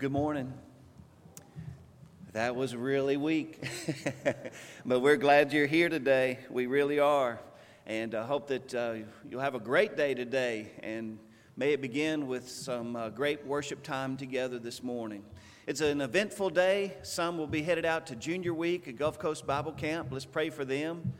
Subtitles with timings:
[0.00, 0.50] good morning.
[2.32, 3.62] That was really weak,
[4.86, 6.38] but we're glad you're here today.
[6.48, 7.38] We really are.
[7.84, 8.94] And I hope that uh,
[9.28, 10.70] you'll have a great day today.
[10.82, 11.18] And
[11.54, 15.22] may it begin with some uh, great worship time together this morning.
[15.66, 16.96] It's an eventful day.
[17.02, 20.08] Some will be headed out to Junior Week at Gulf Coast Bible Camp.
[20.10, 21.12] Let's pray for them.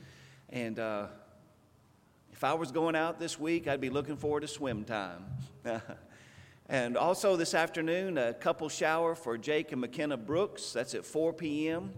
[0.48, 1.08] And uh,
[2.32, 5.26] if I was going out this week, I'd be looking forward to swim time.
[6.71, 10.72] And also this afternoon, a couple shower for Jake and McKenna Brooks.
[10.72, 11.90] That's at 4 p.m.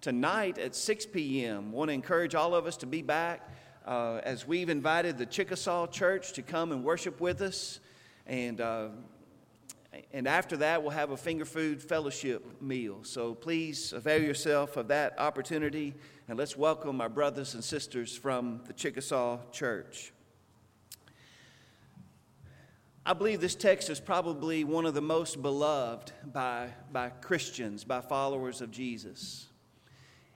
[0.00, 1.70] Tonight at 6 p.m.
[1.70, 3.48] Want to encourage all of us to be back
[3.86, 7.78] uh, as we've invited the Chickasaw Church to come and worship with us.
[8.26, 8.88] And, uh,
[10.12, 13.04] and after that, we'll have a finger food fellowship meal.
[13.04, 15.94] So please avail yourself of that opportunity
[16.26, 20.12] and let's welcome our brothers and sisters from the Chickasaw Church.
[23.08, 28.00] I believe this text is probably one of the most beloved by, by Christians, by
[28.00, 29.46] followers of Jesus.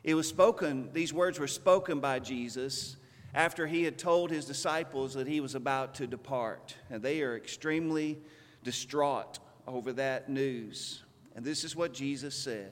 [0.04, 2.96] It was spoken, these words were spoken by Jesus
[3.34, 6.76] after he had told his disciples that he was about to depart.
[6.90, 8.20] And they are extremely
[8.62, 11.02] distraught over that news.
[11.34, 12.70] And this is what Jesus said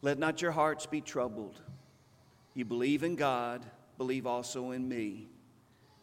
[0.00, 1.60] Let not your hearts be troubled.
[2.54, 3.64] You believe in God,
[3.96, 5.28] believe also in me.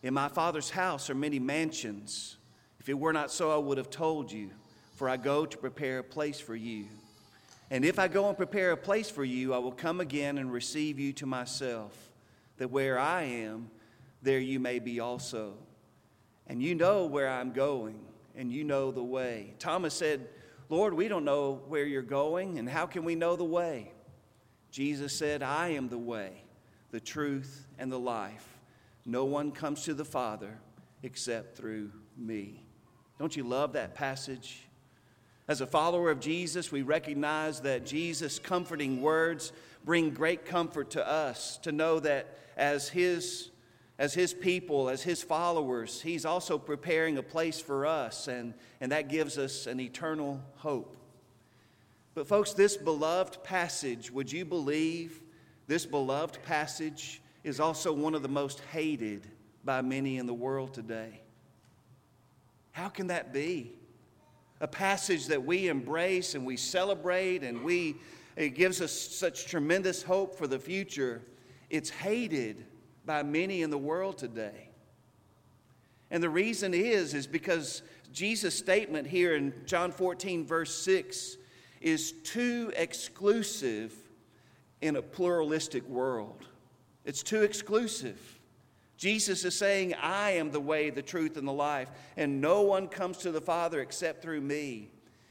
[0.01, 2.37] In my Father's house are many mansions.
[2.79, 4.51] If it were not so, I would have told you,
[4.95, 6.85] for I go to prepare a place for you.
[7.69, 10.51] And if I go and prepare a place for you, I will come again and
[10.51, 11.93] receive you to myself,
[12.57, 13.69] that where I am,
[14.21, 15.53] there you may be also.
[16.47, 17.99] And you know where I'm going,
[18.35, 19.53] and you know the way.
[19.59, 20.27] Thomas said,
[20.69, 23.91] Lord, we don't know where you're going, and how can we know the way?
[24.71, 26.43] Jesus said, I am the way,
[26.91, 28.58] the truth, and the life.
[29.09, 30.59] No one comes to the Father
[31.01, 32.63] except through me.
[33.17, 34.67] Don't you love that passage?
[35.47, 39.51] As a follower of Jesus, we recognize that Jesus' comforting words
[39.83, 43.49] bring great comfort to us to know that as his,
[43.97, 48.91] as his people, as his followers, he's also preparing a place for us, and, and
[48.91, 50.95] that gives us an eternal hope.
[52.13, 55.19] But, folks, this beloved passage, would you believe
[55.65, 59.27] this beloved passage is also one of the most hated
[59.63, 61.21] by many in the world today.
[62.71, 63.73] How can that be?
[64.61, 67.95] A passage that we embrace and we celebrate and we
[68.35, 71.21] it gives us such tremendous hope for the future.
[71.69, 72.65] It's hated
[73.05, 74.69] by many in the world today.
[76.09, 77.81] And the reason is is because
[78.13, 81.37] Jesus' statement here in John 14 verse 6
[81.81, 83.93] is too exclusive
[84.81, 86.45] in a pluralistic world.
[87.05, 88.19] It's too exclusive.
[88.97, 92.87] Jesus is saying, I am the way, the truth, and the life, and no one
[92.87, 94.89] comes to the Father except through me.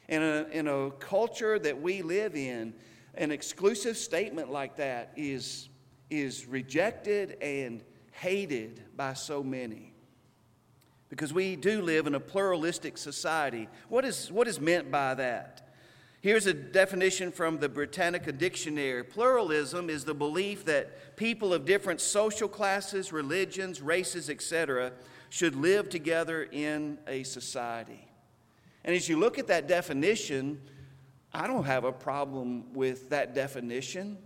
[0.08, 2.72] In a, in a culture that we live in,
[3.14, 5.68] an exclusive statement like that is,
[6.08, 9.92] is rejected and hated by so many.
[11.10, 13.68] Because we do live in a pluralistic society.
[13.90, 15.67] What is, what is meant by that?
[16.20, 22.00] Here's a definition from the Britannica Dictionary Pluralism is the belief that people of different
[22.00, 24.92] social classes, religions, races, etc.,
[25.30, 28.08] should live together in a society.
[28.84, 30.60] And as you look at that definition,
[31.32, 34.18] I don't have a problem with that definition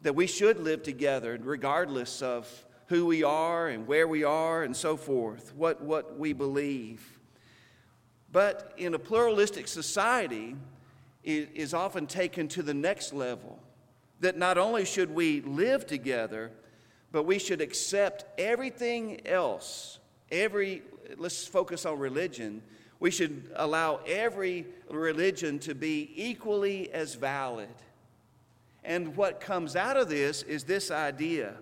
[0.00, 2.48] that we should live together regardless of
[2.86, 7.20] who we are and where we are and so forth, what, what we believe.
[8.30, 10.56] But in a pluralistic society,
[11.24, 13.58] is often taken to the next level.
[14.20, 16.50] That not only should we live together,
[17.10, 19.98] but we should accept everything else.
[20.30, 20.82] Every,
[21.16, 22.62] let's focus on religion.
[23.00, 27.68] We should allow every religion to be equally as valid.
[28.84, 31.54] And what comes out of this is this idea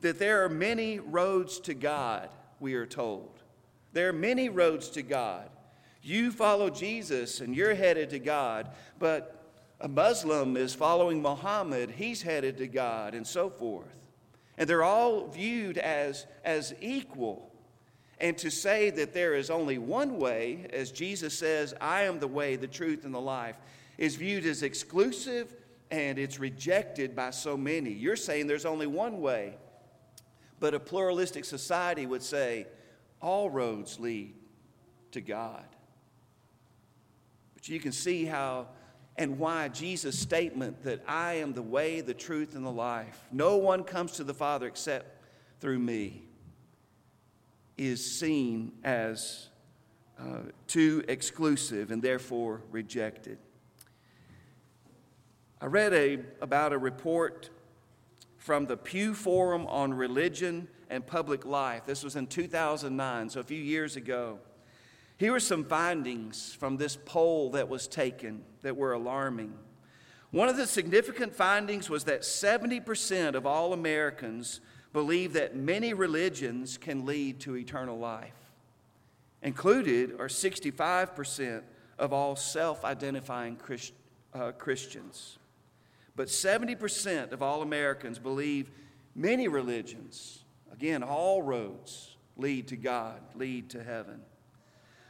[0.00, 2.28] that there are many roads to God,
[2.60, 3.42] we are told.
[3.92, 5.48] There are many roads to God.
[6.06, 8.70] You follow Jesus and you're headed to God,
[9.00, 9.44] but
[9.80, 13.92] a Muslim is following Muhammad, he's headed to God, and so forth.
[14.56, 17.52] And they're all viewed as, as equal.
[18.20, 22.28] And to say that there is only one way, as Jesus says, I am the
[22.28, 23.56] way, the truth, and the life,
[23.98, 25.56] is viewed as exclusive
[25.90, 27.90] and it's rejected by so many.
[27.90, 29.56] You're saying there's only one way.
[30.60, 32.68] But a pluralistic society would say
[33.20, 34.34] all roads lead
[35.10, 35.64] to God
[37.72, 38.68] you can see how
[39.18, 43.56] and why Jesus' statement that I am the way, the truth, and the life, no
[43.56, 45.22] one comes to the Father except
[45.60, 46.22] through me,
[47.78, 49.48] is seen as
[50.18, 53.38] uh, too exclusive and therefore rejected.
[55.60, 57.48] I read a, about a report
[58.36, 61.86] from the Pew Forum on Religion and Public Life.
[61.86, 64.38] This was in 2009, so a few years ago.
[65.18, 69.54] Here are some findings from this poll that was taken that were alarming.
[70.30, 74.60] One of the significant findings was that 70% of all Americans
[74.92, 78.34] believe that many religions can lead to eternal life.
[79.42, 81.62] Included are 65%
[81.98, 83.94] of all self identifying Christ,
[84.34, 85.38] uh, Christians.
[86.14, 88.70] But 70% of all Americans believe
[89.14, 94.20] many religions, again, all roads lead to God, lead to heaven.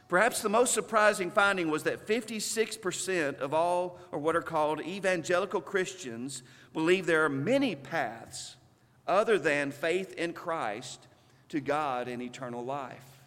[0.07, 5.59] Perhaps the most surprising finding was that 56% of all, or what are called evangelical
[5.59, 6.43] Christians,
[6.73, 8.55] believe there are many paths
[9.05, 11.07] other than faith in Christ
[11.49, 13.17] to God and eternal life.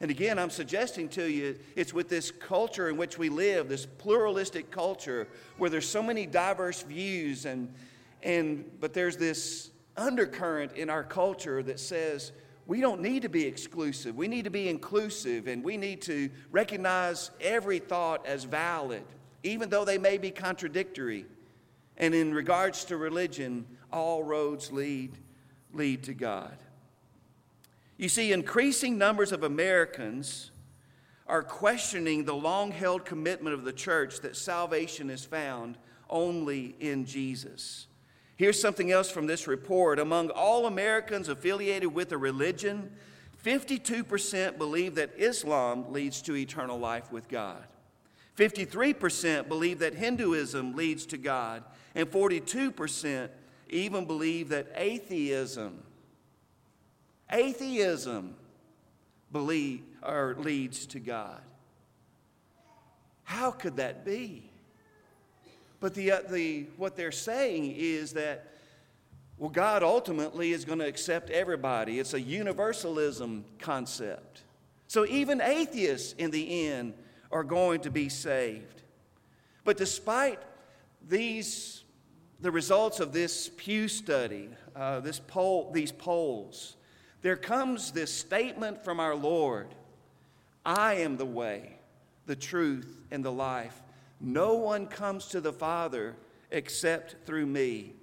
[0.00, 3.84] And again, I'm suggesting to you it's with this culture in which we live, this
[3.84, 5.28] pluralistic culture,
[5.58, 7.72] where there's so many diverse views, and,
[8.22, 12.32] and, but there's this undercurrent in our culture that says,
[12.70, 14.14] we don't need to be exclusive.
[14.14, 19.02] We need to be inclusive, and we need to recognize every thought as valid,
[19.42, 21.26] even though they may be contradictory.
[21.96, 25.18] And in regards to religion, all roads lead,
[25.72, 26.56] lead to God.
[27.96, 30.52] You see, increasing numbers of Americans
[31.26, 35.76] are questioning the long held commitment of the church that salvation is found
[36.08, 37.88] only in Jesus.
[38.40, 39.98] Here's something else from this report.
[39.98, 42.90] Among all Americans affiliated with a religion,
[43.44, 47.62] 52% believe that Islam leads to eternal life with God.
[48.38, 51.64] 53% believe that Hinduism leads to God.
[51.94, 53.28] And 42%
[53.68, 55.82] even believe that atheism,
[57.30, 58.36] atheism
[59.30, 61.42] believe, or leads to God.
[63.24, 64.49] How could that be?
[65.80, 68.52] But the, uh, the, what they're saying is that,
[69.38, 71.98] well, God ultimately is going to accept everybody.
[71.98, 74.42] It's a universalism concept.
[74.86, 76.94] So even atheists in the end
[77.32, 78.82] are going to be saved.
[79.64, 80.40] But despite
[81.08, 81.84] these,
[82.40, 86.76] the results of this Pew study, uh, this poll, these polls,
[87.22, 89.68] there comes this statement from our Lord
[90.64, 91.78] I am the way,
[92.26, 93.80] the truth, and the life.
[94.20, 96.14] No one comes to the Father
[96.50, 97.94] except through me.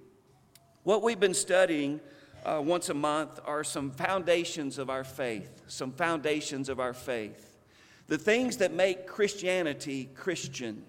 [0.82, 2.00] What we've been studying
[2.44, 7.56] uh, once a month are some foundations of our faith, some foundations of our faith,
[8.08, 10.82] the things that make Christianity Christian.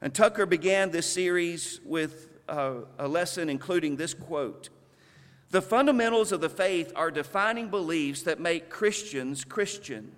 [0.00, 4.68] And Tucker began this series with uh, a lesson including this quote
[5.50, 10.12] The fundamentals of the faith are defining beliefs that make Christians Christian.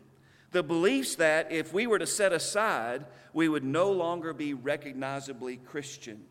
[0.51, 5.57] The beliefs that if we were to set aside, we would no longer be recognizably
[5.59, 6.25] Christian.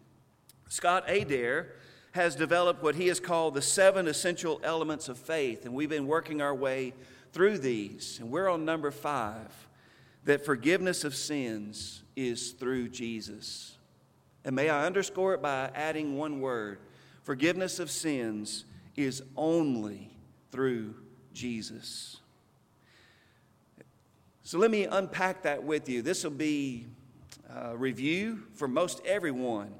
[0.69, 1.73] Scott Adair
[2.11, 6.07] has developed what he has called the seven essential elements of faith, and we've been
[6.07, 6.93] working our way
[7.31, 8.19] through these.
[8.19, 9.53] And we're on number five
[10.23, 13.77] that forgiveness of sins is through Jesus.
[14.43, 16.79] And may I underscore it by adding one word
[17.23, 18.65] forgiveness of sins
[18.95, 20.09] is only
[20.49, 20.95] through
[21.33, 22.21] Jesus.
[24.47, 26.01] So let me unpack that with you.
[26.01, 26.85] This will be
[27.53, 29.73] a review for most everyone.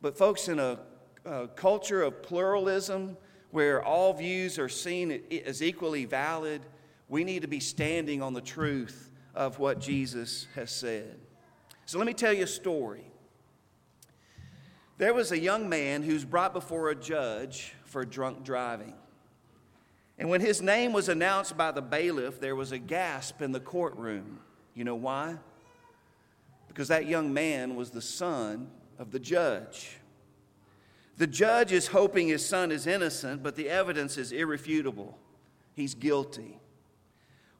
[0.00, 0.78] But, folks, in a,
[1.24, 3.16] a culture of pluralism
[3.50, 6.64] where all views are seen as equally valid,
[7.08, 11.18] we need to be standing on the truth of what Jesus has said.
[11.84, 13.10] So let me tell you a story.
[14.98, 18.94] There was a young man who's brought before a judge for drunk driving.
[20.18, 23.60] And when his name was announced by the bailiff, there was a gasp in the
[23.60, 24.40] courtroom.
[24.74, 25.36] You know why?
[26.66, 29.98] Because that young man was the son of the judge.
[31.16, 35.18] The judge is hoping his son is innocent, but the evidence is irrefutable.
[35.74, 36.60] He's guilty.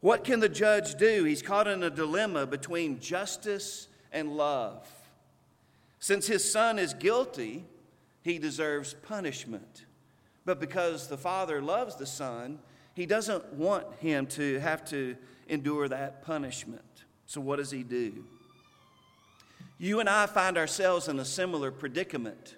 [0.01, 1.25] What can the judge do?
[1.25, 4.89] He's caught in a dilemma between justice and love.
[5.99, 7.65] Since his son is guilty,
[8.23, 9.87] he deserves punishment.
[10.49, 12.59] But because the Father loves the Son,
[12.95, 15.15] He doesn't want him to have to
[15.47, 17.05] endure that punishment.
[17.27, 18.25] So, what does He do?
[19.77, 22.57] You and I find ourselves in a similar predicament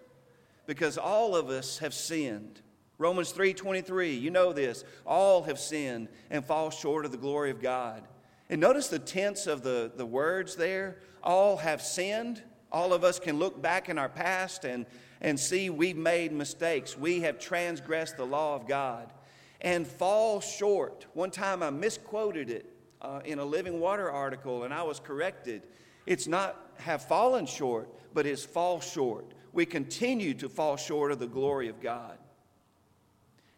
[0.66, 2.60] because all of us have sinned.
[2.96, 4.84] Romans 3:23, you know this.
[5.04, 8.06] All have sinned and fall short of the glory of God.
[8.48, 10.98] And notice the tense of the, the words there.
[11.24, 12.40] All have sinned.
[12.70, 14.86] All of us can look back in our past and
[15.20, 16.96] and see we've made mistakes.
[16.96, 19.12] We have transgressed the law of God
[19.60, 21.06] and fall short.
[21.14, 22.66] One time I misquoted it
[23.02, 25.62] uh, in a Living Water article, and I was corrected.
[26.06, 29.26] It's not have fallen short, but it's fall short.
[29.52, 32.16] We continue to fall short of the glory of God.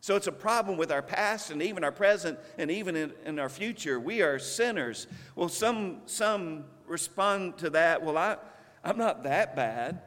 [0.00, 3.38] So it's a problem with our past and even our present and even in, in,
[3.38, 4.00] our future.
[4.00, 5.06] We are sinners.
[5.36, 8.36] Well, some, some respond to that, well, I,
[8.82, 10.00] I'm not that bad.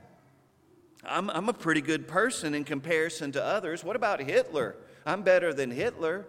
[1.08, 3.84] I'm, I'm a pretty good person in comparison to others.
[3.84, 4.76] What about Hitler?
[5.06, 6.26] I'm better than Hitler.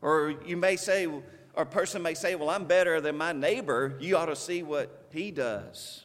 [0.00, 1.22] Or you may say, or
[1.56, 3.96] a person may say, well, I'm better than my neighbor.
[4.00, 6.04] You ought to see what he does.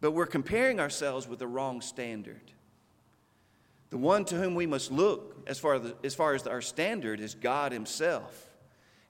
[0.00, 2.52] But we're comparing ourselves with the wrong standard.
[3.90, 7.20] The one to whom we must look as far as, as far as our standard
[7.20, 8.50] is God Himself.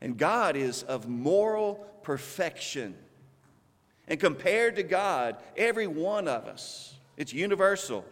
[0.00, 2.94] And God is of moral perfection.
[4.06, 8.04] And compared to God, every one of us, it's universal,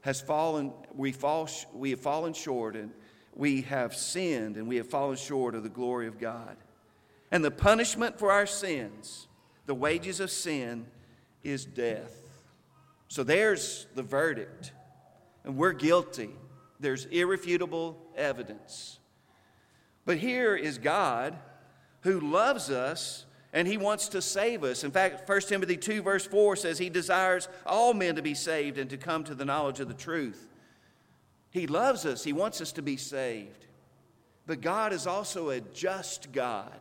[0.00, 2.90] has fallen, we, fall, we have fallen short and
[3.34, 6.56] we have sinned and we have fallen short of the glory of God.
[7.30, 9.26] And the punishment for our sins,
[9.66, 10.86] the wages of sin,
[11.42, 12.12] is death.
[13.08, 14.72] So there's the verdict.
[15.44, 16.30] And we're guilty.
[16.80, 18.98] There's irrefutable evidence.
[20.04, 21.36] But here is God
[22.00, 24.82] who loves us and he wants to save us.
[24.82, 28.78] In fact, 1 Timothy 2, verse 4 says he desires all men to be saved
[28.78, 30.48] and to come to the knowledge of the truth.
[31.50, 33.66] He loves us, he wants us to be saved.
[34.46, 36.78] But God is also a just God.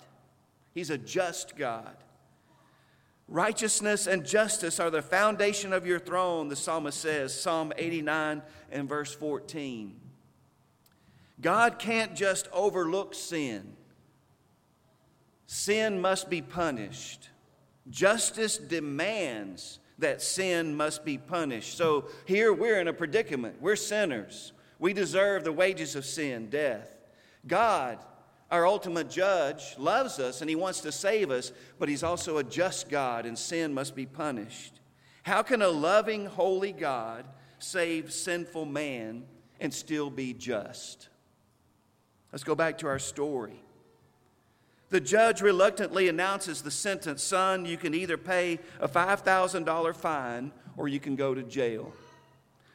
[0.73, 1.95] He's a just God.
[3.27, 8.89] Righteousness and justice are the foundation of your throne, the psalmist says, Psalm 89 and
[8.89, 9.95] verse 14.
[11.39, 13.75] God can't just overlook sin.
[15.45, 17.29] Sin must be punished.
[17.89, 21.77] Justice demands that sin must be punished.
[21.77, 23.62] So here we're in a predicament.
[23.62, 24.53] We're sinners.
[24.79, 26.89] We deserve the wages of sin, death.
[27.45, 28.00] God,
[28.50, 32.43] our ultimate judge, loves us and he wants to save us, but he's also a
[32.43, 34.79] just God and sin must be punished.
[35.23, 37.25] How can a loving, holy God
[37.59, 39.23] save sinful man
[39.59, 41.09] and still be just?
[42.31, 43.63] Let's go back to our story.
[44.93, 50.88] The judge reluctantly announces the sentence Son, you can either pay a $5,000 fine or
[50.88, 51.91] you can go to jail.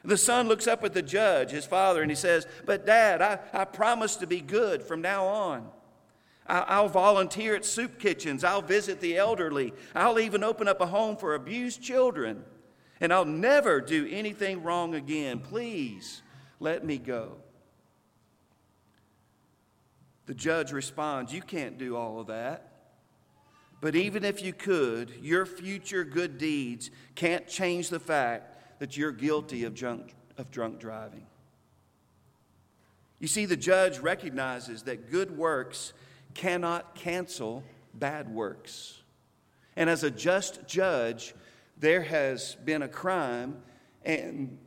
[0.03, 3.39] The son looks up at the judge, his father, and he says, But dad, I,
[3.53, 5.69] I promise to be good from now on.
[6.45, 8.43] I, I'll volunteer at soup kitchens.
[8.43, 9.71] I'll visit the elderly.
[9.95, 12.43] I'll even open up a home for abused children.
[12.99, 15.39] And I'll never do anything wrong again.
[15.39, 16.21] Please
[16.59, 17.37] let me go.
[20.29, 22.71] The judge responds, You can't do all of that.
[23.81, 29.11] But even if you could, your future good deeds can't change the fact that you're
[29.11, 31.25] guilty of drunk, of drunk driving.
[33.17, 35.93] You see, the judge recognizes that good works
[36.35, 37.63] cannot cancel
[37.95, 39.01] bad works.
[39.75, 41.33] And as a just judge,
[41.75, 43.63] there has been a crime,
[44.05, 44.59] and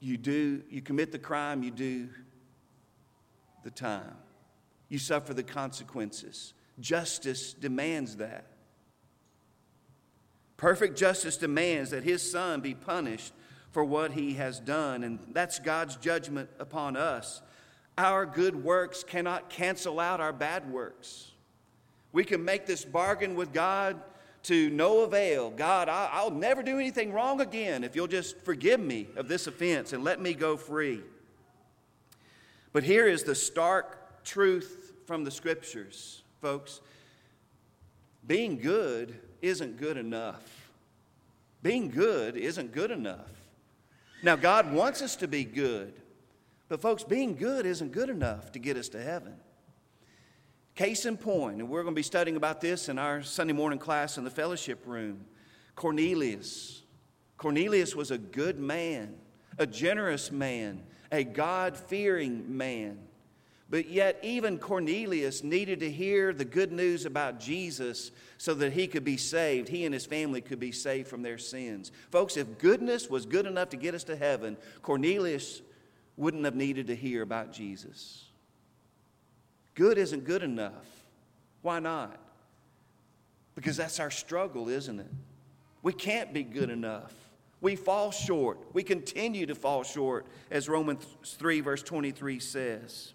[0.00, 2.08] you do, you commit the crime, you do
[3.64, 4.16] the time
[4.90, 6.52] you suffer the consequences.
[6.78, 8.44] Justice demands that.
[10.58, 13.32] Perfect justice demands that his son be punished
[13.70, 17.40] for what he has done, and that's God's judgment upon us.
[17.96, 21.30] Our good works cannot cancel out our bad works.
[22.12, 24.02] We can make this bargain with God
[24.44, 25.50] to no avail.
[25.50, 29.92] God, I'll never do anything wrong again if you'll just forgive me of this offense
[29.92, 31.02] and let me go free.
[32.72, 36.80] But here is the stark truth from the scriptures, folks.
[38.26, 40.70] Being good isn't good enough.
[41.62, 43.30] Being good isn't good enough.
[44.22, 45.94] Now, God wants us to be good,
[46.68, 49.34] but, folks, being good isn't good enough to get us to heaven.
[50.74, 53.78] Case in point, and we're going to be studying about this in our Sunday morning
[53.78, 55.24] class in the fellowship room
[55.74, 56.82] Cornelius.
[57.36, 59.14] Cornelius was a good man,
[59.58, 62.98] a generous man, a God fearing man.
[63.70, 68.88] But yet, even Cornelius needed to hear the good news about Jesus so that he
[68.88, 69.68] could be saved.
[69.68, 71.92] He and his family could be saved from their sins.
[72.10, 75.62] Folks, if goodness was good enough to get us to heaven, Cornelius
[76.16, 78.24] wouldn't have needed to hear about Jesus.
[79.76, 81.04] Good isn't good enough.
[81.62, 82.18] Why not?
[83.54, 85.10] Because that's our struggle, isn't it?
[85.82, 87.14] We can't be good enough.
[87.60, 88.58] We fall short.
[88.72, 93.14] We continue to fall short, as Romans 3, verse 23 says.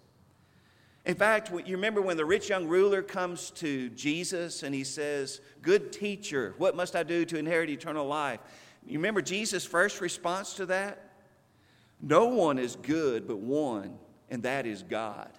[1.06, 5.40] In fact, you remember when the rich young ruler comes to Jesus and he says,
[5.62, 8.40] Good teacher, what must I do to inherit eternal life?
[8.84, 11.10] You remember Jesus' first response to that?
[12.02, 13.98] No one is good but one,
[14.30, 15.30] and that is God.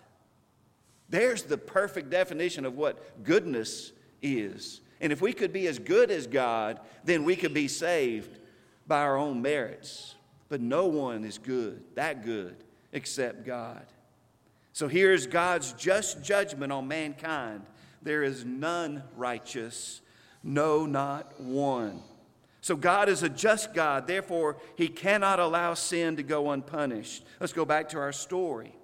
[1.09, 4.79] There's the perfect definition of what goodness is.
[5.01, 8.39] And if we could be as good as God, then we could be saved
[8.87, 10.15] by our own merits.
[10.47, 12.55] But no one is good, that good,
[12.93, 13.85] except God.
[14.77, 17.63] So here's God's just judgment on mankind.
[18.03, 20.01] There is none righteous,
[20.43, 22.03] no, not one.
[22.61, 27.25] So God is a just God, therefore, He cannot allow sin to go unpunished.
[27.39, 28.75] Let's go back to our story.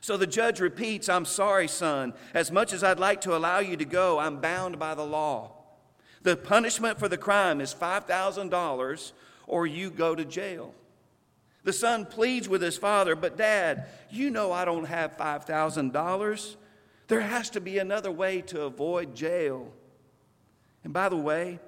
[0.00, 2.14] So the judge repeats, I'm sorry, son.
[2.32, 5.52] As much as I'd like to allow you to go, I'm bound by the law.
[6.22, 9.12] The punishment for the crime is $5,000
[9.46, 10.72] or you go to jail.
[11.68, 16.56] The son pleads with his father, but dad, you know I don't have $5,000.
[17.08, 19.70] There has to be another way to avoid jail.
[20.82, 21.58] And by the way,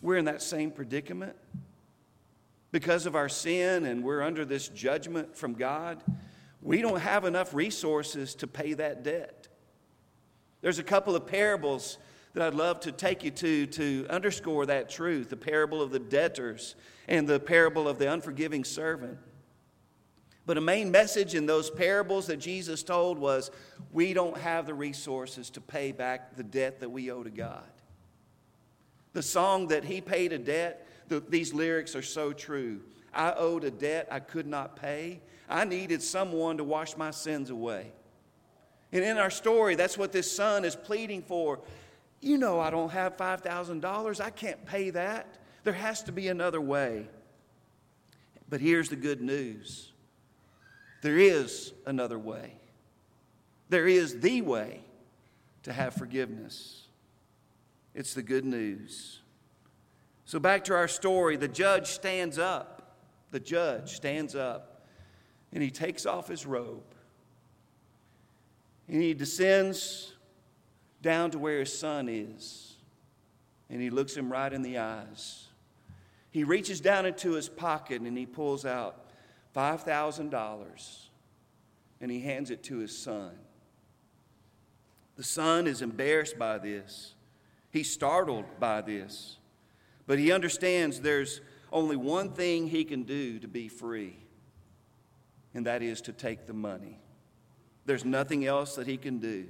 [0.00, 1.34] we're in that same predicament
[2.70, 6.00] because of our sin and we're under this judgment from God.
[6.62, 9.48] We don't have enough resources to pay that debt.
[10.60, 11.98] There's a couple of parables
[12.34, 15.98] that I'd love to take you to to underscore that truth the parable of the
[15.98, 16.74] debtors
[17.08, 19.18] and the parable of the unforgiving servant.
[20.46, 23.50] But a main message in those parables that Jesus told was
[23.92, 27.68] we don't have the resources to pay back the debt that we owe to God.
[29.12, 32.80] The song that he paid a debt, the, these lyrics are so true.
[33.12, 35.20] I owed a debt I could not pay.
[35.48, 37.92] I needed someone to wash my sins away.
[38.92, 41.60] And in our story, that's what this son is pleading for.
[42.20, 44.20] You know, I don't have $5,000.
[44.20, 45.38] I can't pay that.
[45.64, 47.08] There has to be another way.
[48.48, 49.92] But here's the good news
[51.02, 52.54] there is another way.
[53.70, 54.82] There is the way
[55.62, 56.88] to have forgiveness.
[57.94, 59.20] It's the good news.
[60.24, 62.96] So, back to our story the judge stands up.
[63.30, 64.84] The judge stands up
[65.52, 66.82] and he takes off his robe
[68.88, 70.14] and he descends
[71.02, 72.76] down to where his son is
[73.68, 75.46] and he looks him right in the eyes.
[76.30, 79.10] He reaches down into his pocket and he pulls out
[79.54, 81.00] $5,000
[82.00, 83.32] and he hands it to his son.
[85.16, 87.14] The son is embarrassed by this.
[87.70, 89.36] He's startled by this.
[90.06, 91.40] But he understands there's
[91.72, 94.16] only one thing he can do to be free,
[95.54, 96.98] and that is to take the money.
[97.84, 99.46] There's nothing else that he can do.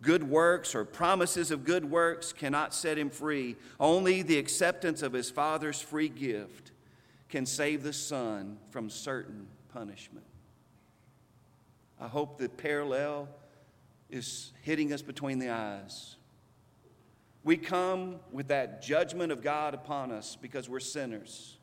[0.00, 3.56] Good works or promises of good works cannot set him free.
[3.80, 6.70] Only the acceptance of his father's free gift
[7.28, 10.24] can save the son from certain punishment.
[12.00, 13.28] I hope the parallel
[14.08, 16.16] is hitting us between the eyes.
[17.42, 21.56] We come with that judgment of God upon us because we're sinners.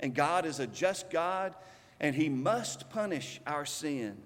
[0.00, 1.54] And God is a just God,
[2.00, 4.16] and He must punish our sin.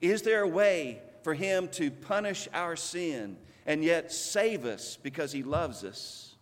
[0.00, 3.36] Is there a way for Him to punish our sin
[3.66, 6.36] and yet save us because He loves us?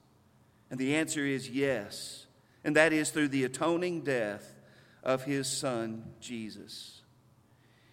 [0.71, 2.27] And the answer is yes,
[2.63, 4.61] and that is through the atoning death
[5.03, 7.03] of His Son, Jesus.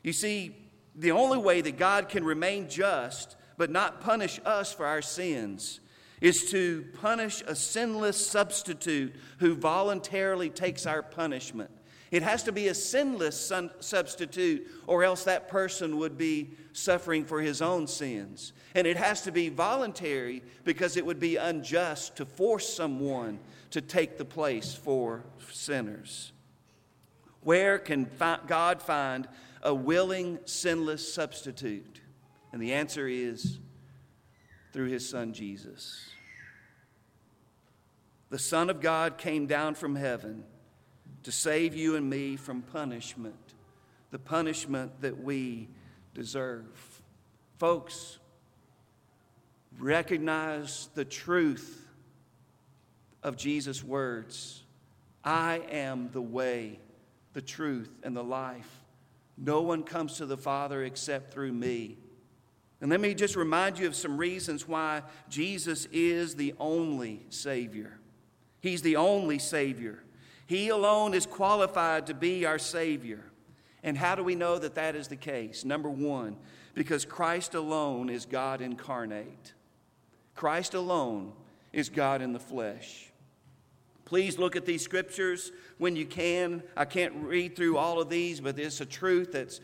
[0.04, 0.56] You see,
[0.94, 5.80] the only way that God can remain just but not punish us for our sins
[6.22, 11.72] is to punish a sinless substitute who voluntarily takes our punishment.
[12.14, 17.42] It has to be a sinless substitute, or else that person would be suffering for
[17.42, 18.54] his own sins.
[18.76, 23.40] And it has to be voluntary because it would be unjust to force someone
[23.72, 26.34] to take the place for sinners.
[27.42, 28.08] Where can
[28.46, 29.28] God find
[29.64, 32.00] a willing, sinless substitute?
[32.52, 33.58] And the answer is
[34.72, 36.12] through his son Jesus.
[38.30, 40.44] The Son of God came down from heaven
[41.24, 43.54] to save you and me from punishment,
[44.12, 45.70] the punishment that we
[46.14, 47.02] deserve.
[47.58, 48.20] Folks,
[49.80, 51.88] recognize the truth
[53.24, 54.64] of Jesus' words
[55.24, 56.80] I am the way,
[57.32, 58.70] the truth, and the life.
[59.38, 61.98] No one comes to the Father except through me.
[62.82, 67.98] And let me just remind you of some reasons why Jesus is the only Savior.
[68.60, 70.03] He's the only Savior.
[70.46, 73.24] He alone is qualified to be our Savior.
[73.84, 75.66] And how do we know that that is the case?
[75.66, 76.38] Number one,
[76.74, 79.54] because Christ alone is God incarnate.
[80.36, 81.34] Christ alone
[81.72, 83.12] is God in the flesh.
[84.06, 86.64] Please look at these scriptures when you can.
[86.76, 89.60] I can't read through all of these, but it's a truth that's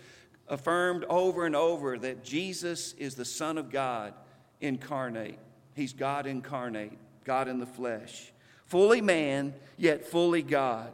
[0.47, 4.13] affirmed over and over that Jesus is the Son of God
[4.59, 5.39] incarnate.
[5.75, 8.31] He's God incarnate, God in the flesh.
[8.69, 10.93] Fully man, yet fully God.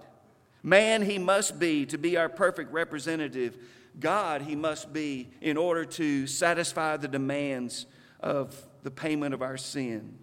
[0.63, 3.57] Man he must be to be our perfect representative,
[3.99, 7.85] God he must be in order to satisfy the demands
[8.21, 10.17] of the payment of our sin.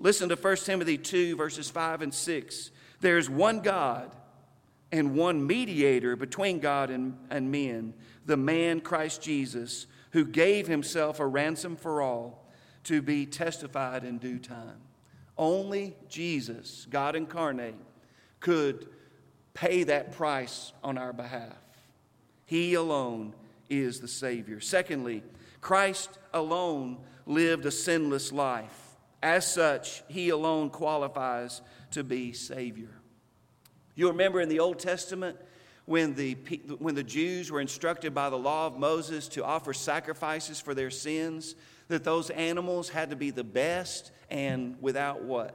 [0.00, 2.70] Listen to 1 Timothy 2, verses 5 and 6.
[3.00, 4.14] There's one God
[4.90, 7.94] and one mediator between God and, and men,
[8.26, 12.44] the man Christ Jesus, who gave himself a ransom for all
[12.84, 14.80] to be testified in due time.
[15.38, 17.76] Only Jesus, God incarnate,
[18.40, 18.88] could
[19.54, 21.56] pay that price on our behalf.
[22.44, 23.34] He alone
[23.70, 24.60] is the Savior.
[24.60, 25.22] Secondly,
[25.60, 28.96] Christ alone lived a sinless life.
[29.22, 32.90] As such, he alone qualifies to be Savior.
[33.94, 35.36] You remember in the Old Testament
[35.84, 36.34] when the,
[36.78, 40.90] when the Jews were instructed by the law of Moses to offer sacrifices for their
[40.90, 41.54] sins,
[41.88, 45.54] that those animals had to be the best and without what?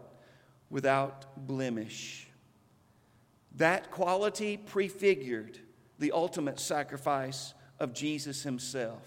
[0.69, 2.27] Without blemish.
[3.55, 5.59] That quality prefigured
[5.99, 9.03] the ultimate sacrifice of Jesus himself.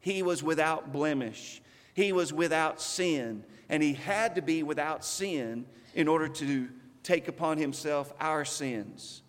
[0.00, 1.62] He was without blemish,
[1.94, 6.68] he was without sin, and he had to be without sin in order to
[7.02, 9.22] take upon himself our sins.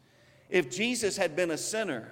[0.50, 2.12] If Jesus had been a sinner,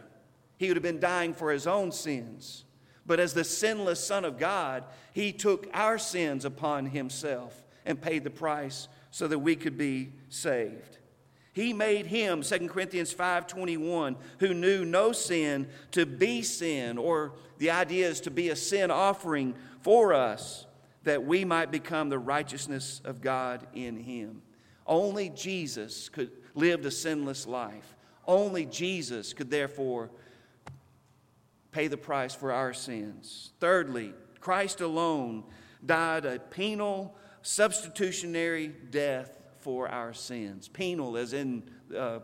[0.58, 2.65] he would have been dying for his own sins.
[3.10, 8.24] But as the sinless Son of God, he took our sins upon himself and paid
[8.24, 11.00] the price so that we could be saved.
[11.52, 17.72] He made him, 2 Corinthians 5:21, who knew no sin to be sin, or the
[17.72, 20.67] idea is to be a sin offering for us,
[21.02, 24.43] that we might become the righteousness of God in him.
[24.86, 27.95] Only Jesus could live a sinless life.
[28.28, 30.12] Only Jesus could therefore
[31.71, 33.51] pay the price for our sins.
[33.60, 35.43] Thirdly, Christ alone
[35.86, 40.67] died a penal, substitutionary death for our sins.
[40.67, 41.63] Penal, as in
[41.95, 42.19] uh,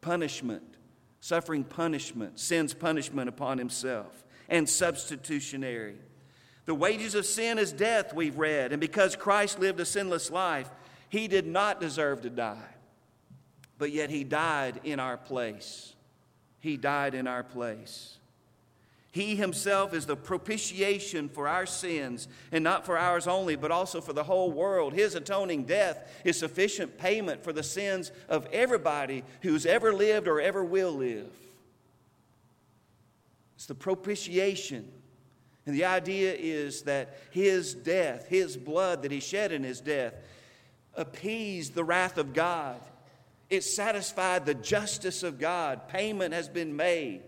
[0.00, 0.62] punishment,
[1.20, 5.96] suffering punishment, sin's punishment upon himself, and substitutionary.
[6.66, 10.70] The wages of sin is death, we've read, and because Christ lived a sinless life,
[11.08, 12.74] he did not deserve to die,
[13.78, 15.94] but yet He died in our place.
[16.60, 18.18] He died in our place.
[19.16, 24.02] He himself is the propitiation for our sins, and not for ours only, but also
[24.02, 24.92] for the whole world.
[24.92, 30.38] His atoning death is sufficient payment for the sins of everybody who's ever lived or
[30.38, 31.32] ever will live.
[33.54, 34.86] It's the propitiation.
[35.64, 40.12] And the idea is that his death, his blood that he shed in his death,
[40.92, 42.82] appeased the wrath of God.
[43.48, 45.88] It satisfied the justice of God.
[45.88, 47.22] Payment has been made.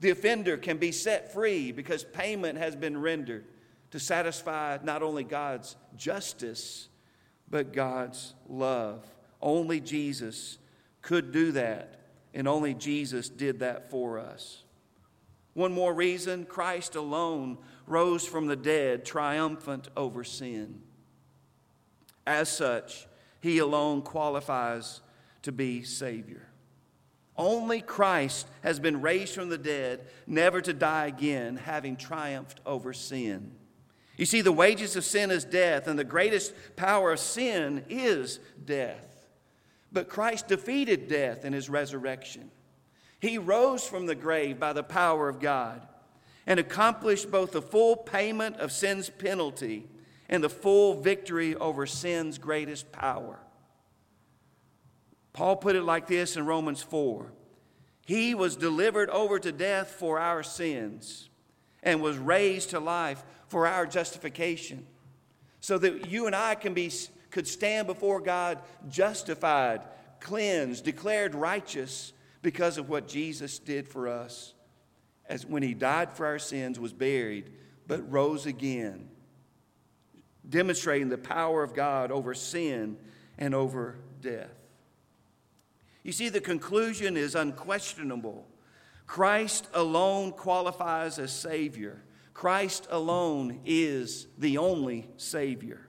[0.00, 3.44] The offender can be set free because payment has been rendered
[3.90, 6.88] to satisfy not only God's justice,
[7.50, 9.04] but God's love.
[9.42, 10.58] Only Jesus
[11.02, 12.00] could do that,
[12.34, 14.64] and only Jesus did that for us.
[15.54, 20.82] One more reason Christ alone rose from the dead, triumphant over sin.
[22.26, 23.06] As such,
[23.40, 25.00] he alone qualifies
[25.42, 26.49] to be Savior.
[27.40, 32.92] Only Christ has been raised from the dead, never to die again, having triumphed over
[32.92, 33.52] sin.
[34.18, 38.40] You see, the wages of sin is death, and the greatest power of sin is
[38.62, 39.26] death.
[39.90, 42.50] But Christ defeated death in his resurrection.
[43.20, 45.80] He rose from the grave by the power of God
[46.46, 49.86] and accomplished both the full payment of sin's penalty
[50.28, 53.38] and the full victory over sin's greatest power.
[55.32, 57.32] Paul put it like this in Romans 4
[58.06, 61.28] He was delivered over to death for our sins
[61.82, 64.86] and was raised to life for our justification,
[65.60, 66.92] so that you and I can be,
[67.30, 69.82] could stand before God justified,
[70.20, 72.12] cleansed, declared righteous
[72.42, 74.54] because of what Jesus did for us
[75.26, 77.50] as when he died for our sins was buried
[77.86, 79.08] but rose again
[80.48, 82.96] demonstrating the power of God over sin
[83.38, 84.50] and over death.
[86.02, 88.46] You see, the conclusion is unquestionable.
[89.06, 92.02] Christ alone qualifies as Savior.
[92.32, 95.88] Christ alone is the only Savior.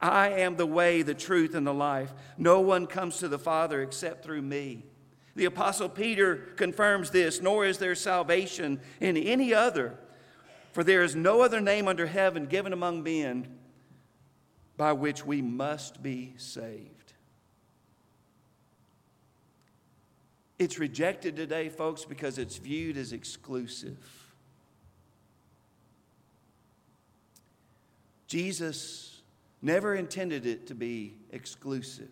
[0.00, 2.12] I am the way, the truth, and the life.
[2.36, 4.84] No one comes to the Father except through me.
[5.34, 9.98] The Apostle Peter confirms this, nor is there salvation in any other,
[10.72, 13.48] for there is no other name under heaven given among men
[14.76, 16.97] by which we must be saved.
[20.58, 23.96] It's rejected today, folks, because it's viewed as exclusive.
[28.26, 29.20] Jesus
[29.62, 32.10] never intended it to be exclusive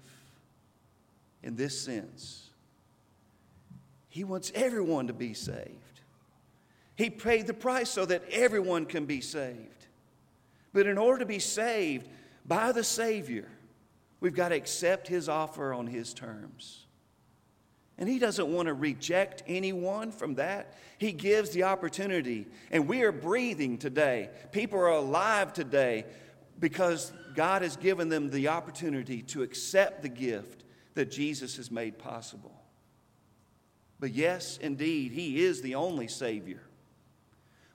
[1.42, 2.50] in this sense.
[4.08, 6.00] He wants everyone to be saved.
[6.96, 9.86] He paid the price so that everyone can be saved.
[10.72, 12.08] But in order to be saved
[12.46, 13.48] by the Savior,
[14.20, 16.85] we've got to accept His offer on His terms.
[17.98, 20.74] And He doesn't want to reject anyone from that.
[20.98, 22.46] He gives the opportunity.
[22.70, 24.30] And we are breathing today.
[24.52, 26.04] People are alive today
[26.58, 31.98] because God has given them the opportunity to accept the gift that Jesus has made
[31.98, 32.52] possible.
[33.98, 36.62] But yes, indeed, He is the only Savior.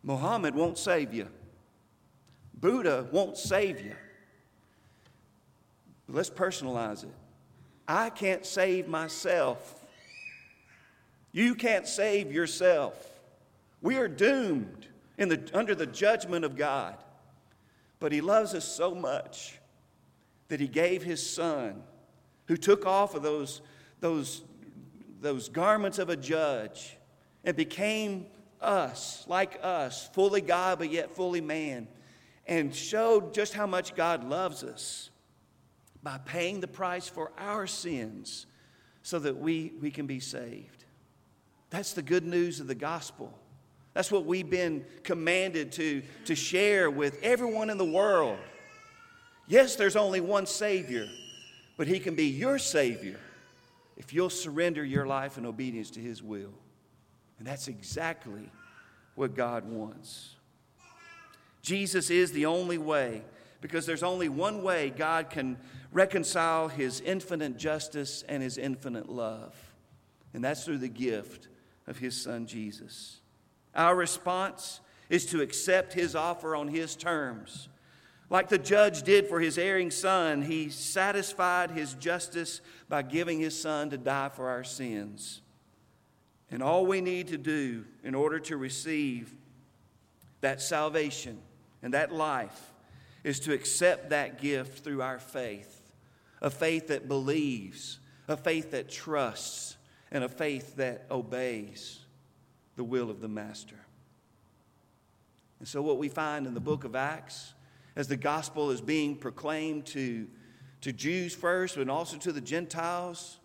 [0.03, 1.27] Muhammad won't save you,
[2.53, 3.95] Buddha won't save you.
[6.07, 7.13] Let's personalize it.
[7.87, 9.80] I can't save myself.
[11.31, 13.09] You can't save yourself.
[13.81, 14.87] We are doomed
[15.29, 16.97] the, under the judgment of God.
[17.99, 19.59] But He loves us so much
[20.47, 21.83] that He gave His Son,
[22.47, 23.61] who took off of those,
[23.99, 24.41] those,
[25.21, 26.97] those garments of a judge
[27.43, 28.25] and became
[28.59, 31.87] us, like us, fully God, but yet fully man,
[32.45, 35.09] and showed just how much God loves us
[36.03, 38.45] by paying the price for our sins
[39.03, 40.80] so that we, we can be saved.
[41.71, 43.33] That's the good news of the gospel.
[43.93, 48.37] That's what we've been commanded to, to share with everyone in the world.
[49.47, 51.07] Yes, there's only one Savior,
[51.77, 53.19] but He can be your Savior
[53.97, 56.53] if you'll surrender your life in obedience to His will.
[57.39, 58.49] And that's exactly
[59.15, 60.35] what God wants.
[61.61, 63.23] Jesus is the only way
[63.61, 65.57] because there's only one way God can
[65.91, 69.55] reconcile His infinite justice and His infinite love,
[70.33, 71.47] and that's through the gift
[71.87, 73.21] of His Son Jesus.
[73.75, 77.67] Our response is to accept his offer on his terms.
[78.29, 83.59] Like the judge did for his erring son, he satisfied his justice by giving his
[83.59, 85.41] son to die for our sins.
[86.49, 89.35] And all we need to do in order to receive
[90.39, 91.39] that salvation
[91.83, 92.71] and that life
[93.25, 95.77] is to accept that gift through our faith
[96.43, 99.77] a faith that believes, a faith that trusts,
[100.11, 101.99] and a faith that obeys
[102.75, 103.79] the will of the Master.
[105.59, 107.53] And so, what we find in the book of Acts,
[107.95, 110.27] as the gospel is being proclaimed to,
[110.81, 113.37] to Jews first, and also to the Gentiles,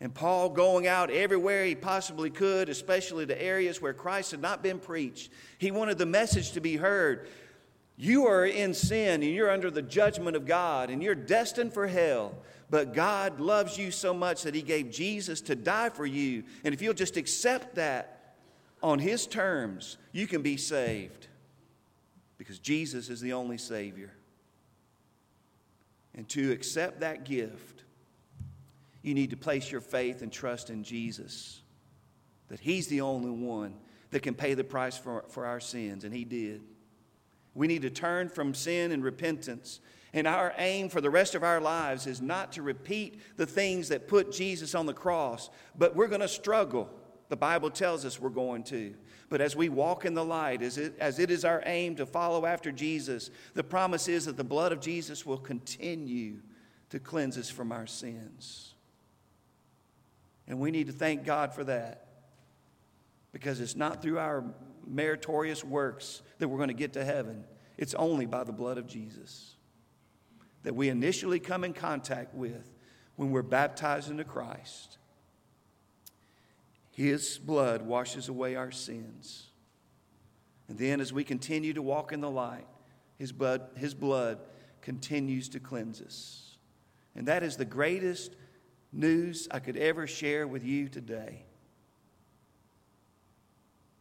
[0.00, 4.62] and Paul going out everywhere he possibly could, especially to areas where Christ had not
[4.62, 7.28] been preached, he wanted the message to be heard.
[7.98, 11.86] You are in sin and you're under the judgment of God and you're destined for
[11.86, 12.34] hell.
[12.70, 16.44] But God loves you so much that He gave Jesus to die for you.
[16.64, 18.36] And if you'll just accept that,
[18.82, 21.26] on His terms, you can be saved
[22.38, 24.12] because Jesus is the only Savior.
[26.14, 27.84] And to accept that gift,
[29.02, 31.60] you need to place your faith and trust in Jesus,
[32.48, 33.74] that He's the only one
[34.10, 36.62] that can pay the price for, for our sins, and He did.
[37.54, 39.80] We need to turn from sin and repentance.
[40.12, 43.88] And our aim for the rest of our lives is not to repeat the things
[43.88, 46.90] that put Jesus on the cross, but we're going to struggle.
[47.28, 48.94] The Bible tells us we're going to.
[49.28, 52.06] But as we walk in the light, as it, as it is our aim to
[52.06, 56.38] follow after Jesus, the promise is that the blood of Jesus will continue
[56.88, 58.74] to cleanse us from our sins.
[60.48, 62.08] And we need to thank God for that
[63.30, 64.44] because it's not through our
[64.84, 67.44] meritorious works that we're going to get to heaven,
[67.78, 69.54] it's only by the blood of Jesus
[70.62, 72.70] that we initially come in contact with
[73.16, 74.98] when we're baptized into Christ.
[76.92, 79.46] His blood washes away our sins.
[80.68, 82.66] And then, as we continue to walk in the light,
[83.18, 84.38] His blood, His blood
[84.82, 86.56] continues to cleanse us.
[87.14, 88.36] And that is the greatest
[88.92, 91.44] news I could ever share with you today.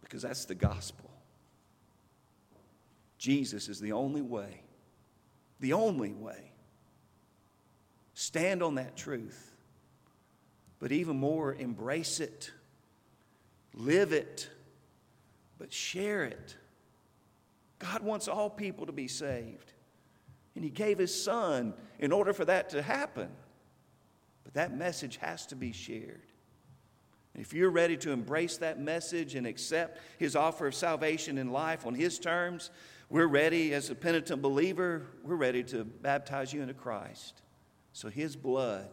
[0.02, 1.10] Because that's the gospel.
[3.18, 4.62] Jesus is the only way.
[5.60, 6.52] The only way.
[8.14, 9.54] Stand on that truth.
[10.80, 12.52] But even more, embrace it
[13.74, 14.50] live it,
[15.58, 16.56] but share it.
[17.80, 19.72] God wants all people to be saved.
[20.56, 23.30] And He gave His Son in order for that to happen.
[24.44, 26.22] But that message has to be shared.
[27.36, 31.86] If you're ready to embrace that message and accept His offer of salvation in life
[31.86, 32.70] on His terms,
[33.10, 37.42] we're ready as a penitent believer, we're ready to baptize you into Christ.
[37.92, 38.88] So His blood,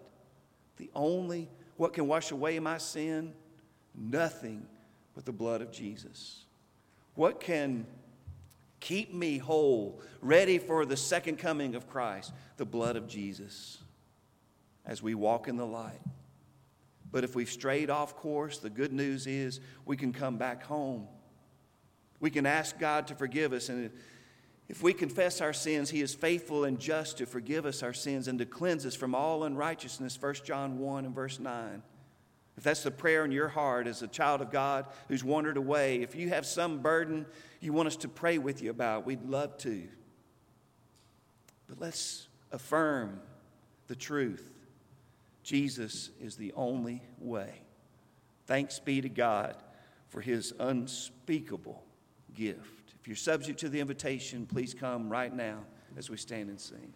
[0.78, 3.34] the only, what can wash away my sin?
[3.94, 4.66] Nothing
[5.14, 6.44] but the blood of Jesus.
[7.14, 7.86] What can
[8.80, 12.32] keep me whole, ready for the second coming of Christ?
[12.56, 13.78] The blood of Jesus
[14.86, 16.00] as we walk in the light.
[17.10, 21.08] But if we've strayed off course, the good news is we can come back home.
[22.26, 23.68] We can ask God to forgive us.
[23.68, 23.88] And
[24.68, 28.26] if we confess our sins, He is faithful and just to forgive us our sins
[28.26, 30.20] and to cleanse us from all unrighteousness.
[30.20, 31.84] 1 John 1 and verse 9.
[32.56, 36.02] If that's the prayer in your heart as a child of God who's wandered away,
[36.02, 37.26] if you have some burden
[37.60, 39.86] you want us to pray with you about, we'd love to.
[41.68, 43.20] But let's affirm
[43.86, 44.50] the truth
[45.44, 47.62] Jesus is the only way.
[48.46, 49.54] Thanks be to God
[50.08, 51.85] for his unspeakable
[52.36, 52.94] gift.
[53.00, 55.64] If you're subject to the invitation, please come right now
[55.96, 56.92] as we stand and sing.